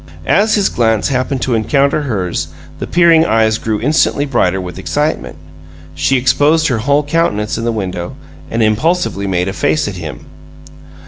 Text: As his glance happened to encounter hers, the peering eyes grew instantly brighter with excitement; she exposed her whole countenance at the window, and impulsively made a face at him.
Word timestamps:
As 0.25 0.55
his 0.55 0.67
glance 0.67 1.09
happened 1.09 1.43
to 1.43 1.53
encounter 1.53 2.01
hers, 2.01 2.47
the 2.79 2.87
peering 2.87 3.23
eyes 3.23 3.59
grew 3.59 3.79
instantly 3.79 4.25
brighter 4.25 4.59
with 4.59 4.79
excitement; 4.79 5.35
she 5.93 6.17
exposed 6.17 6.69
her 6.69 6.79
whole 6.79 7.03
countenance 7.03 7.55
at 7.59 7.63
the 7.65 7.71
window, 7.71 8.15
and 8.49 8.63
impulsively 8.63 9.27
made 9.27 9.47
a 9.47 9.53
face 9.53 9.87
at 9.87 9.97
him. 9.97 10.25